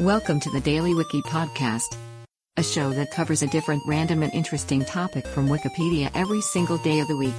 [0.00, 1.94] Welcome to the Daily Wiki Podcast,
[2.56, 7.00] a show that covers a different random and interesting topic from Wikipedia every single day
[7.00, 7.34] of the week.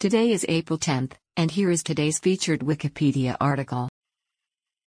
[0.00, 3.90] Today is April 10th, and here is today's featured Wikipedia article.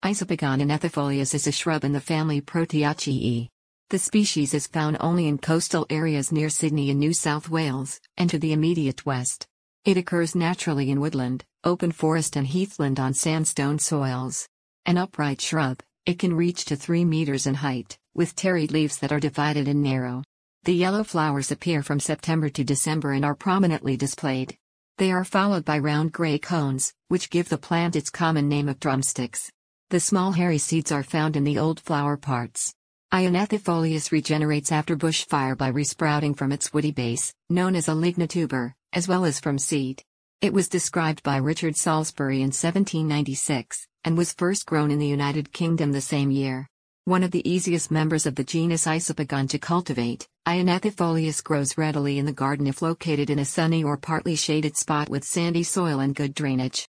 [0.05, 3.49] Isopogon anemonifolius is a shrub in the family Proteaceae.
[3.89, 8.29] The species is found only in coastal areas near Sydney in New South Wales, and
[8.29, 9.47] to the immediate west.
[9.83, 14.47] It occurs naturally in woodland, open forest and heathland on sandstone soils.
[14.85, 19.11] An upright shrub, it can reach to 3 meters in height, with terete leaves that
[19.11, 20.23] are divided and narrow.
[20.63, 24.57] The yellow flowers appear from September to December and are prominently displayed.
[24.97, 28.79] They are followed by round gray cones, which give the plant its common name of
[28.79, 29.51] drumsticks.
[29.89, 32.73] The small hairy seeds are found in the old flower parts.
[33.11, 33.23] I.
[33.23, 39.07] anemonifolius regenerates after bushfire by resprouting from its woody base, known as a lignotuber, as
[39.07, 40.03] well as from seed.
[40.41, 45.51] It was described by Richard Salisbury in 1796, and was first grown in the United
[45.51, 46.69] Kingdom the same year.
[47.03, 50.59] One of the easiest members of the genus Isopogon to cultivate, I.
[50.59, 55.09] anemonifolius grows readily in the garden if located in a sunny or partly shaded spot
[55.09, 56.87] with sandy soil and good drainage.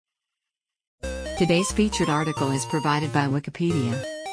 [1.38, 4.15] Today's featured article is provided by Wikipedia.